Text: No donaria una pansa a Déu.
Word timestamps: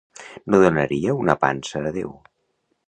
No 0.53 0.61
donaria 0.63 1.15
una 1.25 1.37
pansa 1.45 1.85
a 1.93 1.97
Déu. 2.01 2.17